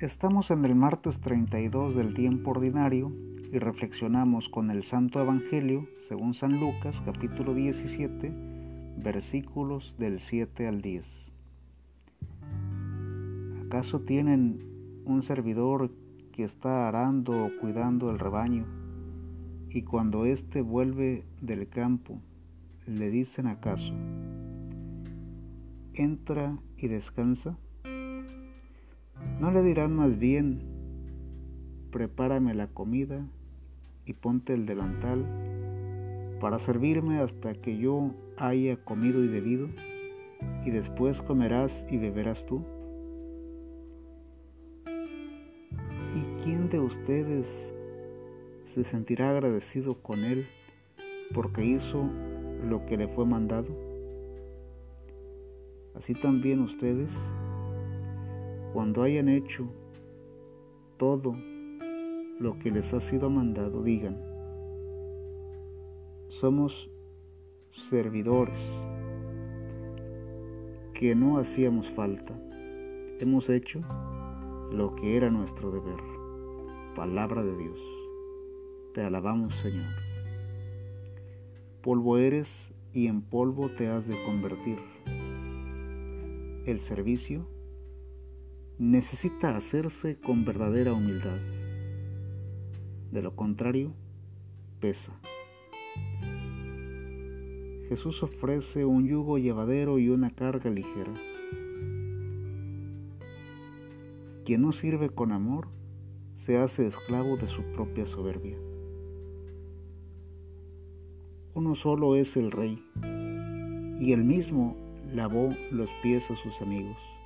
[0.00, 3.10] Estamos en el martes 32 del tiempo ordinario
[3.52, 8.32] y reflexionamos con el Santo Evangelio según San Lucas capítulo 17
[8.98, 11.04] versículos del 7 al 10.
[13.66, 15.90] ¿Acaso tienen un servidor
[16.30, 18.66] que está arando o cuidando el rebaño
[19.68, 22.20] y cuando éste vuelve del campo
[22.86, 23.92] le dicen acaso,
[25.92, 27.58] entra y descansa?
[29.40, 30.60] ¿No le dirán más bien,
[31.92, 33.24] prepárame la comida
[34.04, 35.24] y ponte el delantal
[36.40, 39.68] para servirme hasta que yo haya comido y bebido,
[40.64, 42.64] y después comerás y beberás tú?
[46.16, 47.74] ¿Y quién de ustedes
[48.64, 50.46] se sentirá agradecido con él
[51.32, 52.10] porque hizo
[52.68, 53.68] lo que le fue mandado?
[55.94, 57.10] Así también ustedes,
[58.72, 59.66] cuando hayan hecho
[60.96, 61.36] todo
[62.38, 64.16] lo que les ha sido mandado, digan,
[66.28, 66.90] somos
[67.90, 68.58] servidores
[70.94, 72.34] que no hacíamos falta,
[73.20, 73.80] hemos hecho
[74.72, 76.00] lo que era nuestro deber.
[76.94, 77.80] Palabra de Dios.
[78.92, 79.86] Te alabamos Señor.
[81.82, 84.78] Polvo eres y en polvo te has de convertir.
[86.66, 87.46] El servicio
[88.78, 91.38] necesita hacerse con verdadera humildad.
[93.10, 93.92] De lo contrario,
[94.78, 95.12] pesa.
[97.88, 101.12] Jesús ofrece un yugo llevadero y una carga ligera.
[104.44, 105.68] Quien no sirve con amor
[106.36, 108.56] se hace esclavo de su propia soberbia.
[111.54, 112.80] Uno solo es el rey,
[114.00, 114.76] y él mismo
[115.12, 117.17] lavó los pies a sus amigos.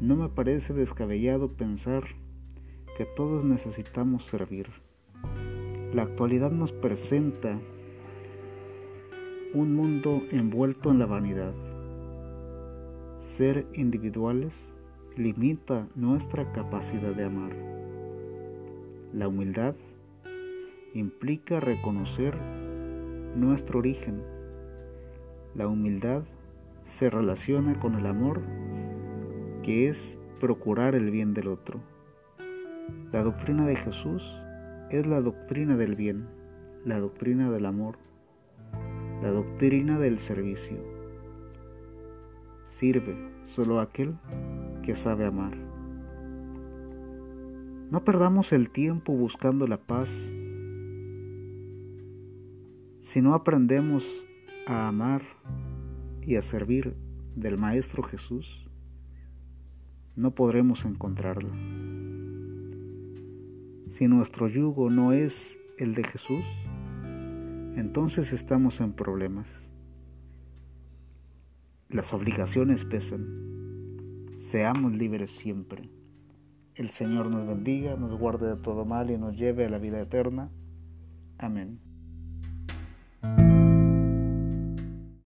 [0.00, 2.04] No me parece descabellado pensar
[2.96, 4.68] que todos necesitamos servir.
[5.92, 7.58] La actualidad nos presenta
[9.52, 11.52] un mundo envuelto en la vanidad.
[13.20, 14.54] Ser individuales
[15.16, 17.52] limita nuestra capacidad de amar.
[19.12, 19.74] La humildad
[20.94, 22.34] implica reconocer
[23.36, 24.22] nuestro origen.
[25.54, 26.22] La humildad
[26.84, 28.40] se relaciona con el amor,
[29.62, 31.80] que es procurar el bien del otro.
[33.12, 34.22] La doctrina de Jesús
[34.90, 36.28] es la doctrina del bien,
[36.84, 37.98] la doctrina del amor
[39.22, 40.78] la doctrina del servicio.
[42.68, 44.16] Sirve solo aquel
[44.82, 45.54] que sabe amar.
[47.90, 50.10] No perdamos el tiempo buscando la paz.
[53.02, 54.26] Si no aprendemos
[54.66, 55.22] a amar
[56.22, 56.94] y a servir
[57.34, 58.69] del Maestro Jesús,
[60.16, 61.50] no podremos encontrarla.
[63.92, 66.44] Si nuestro yugo no es el de Jesús,
[67.76, 69.48] entonces estamos en problemas.
[71.88, 73.26] Las obligaciones pesan.
[74.38, 75.90] Seamos libres siempre.
[76.74, 80.00] El Señor nos bendiga, nos guarde de todo mal y nos lleve a la vida
[80.00, 80.50] eterna.
[81.36, 81.89] Amén.